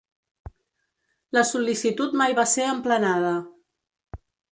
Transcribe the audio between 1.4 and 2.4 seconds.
sol·licitud mai